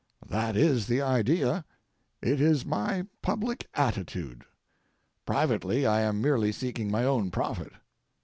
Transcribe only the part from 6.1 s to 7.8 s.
merely seeking my own profit.